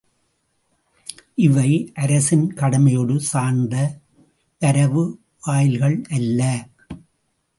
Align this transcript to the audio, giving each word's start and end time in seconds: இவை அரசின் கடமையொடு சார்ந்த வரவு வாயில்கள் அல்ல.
இவை 1.35 1.91
அரசின் 1.93 2.47
கடமையொடு 2.53 3.15
சார்ந்த 3.31 3.75
வரவு 4.61 5.03
வாயில்கள் 5.41 5.97
அல்ல. 6.09 6.41